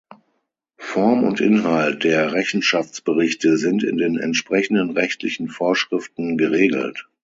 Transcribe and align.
Form 0.79 1.25
und 1.25 1.41
Inhalt 1.41 2.03
der 2.03 2.33
Rechenschaftsberichte 2.33 3.57
sind 3.57 3.83
in 3.83 3.97
den 3.97 4.17
entsprechenden 4.17 4.89
rechtlichen 4.97 5.47
Vorschriften 5.47 6.39
geregelt. 6.39 7.07